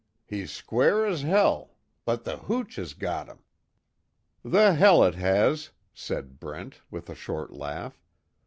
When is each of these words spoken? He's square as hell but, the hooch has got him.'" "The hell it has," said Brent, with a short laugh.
He's 0.25 0.49
square 0.51 1.05
as 1.05 1.21
hell 1.21 1.75
but, 2.05 2.23
the 2.23 2.37
hooch 2.37 2.77
has 2.77 2.95
got 2.95 3.27
him.'" 3.27 3.43
"The 4.43 4.73
hell 4.73 5.03
it 5.03 5.13
has," 5.13 5.69
said 5.93 6.39
Brent, 6.39 6.81
with 6.89 7.07
a 7.07 7.13
short 7.13 7.53
laugh. 7.53 8.01